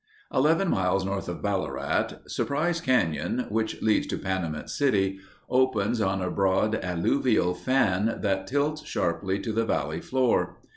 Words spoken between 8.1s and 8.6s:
that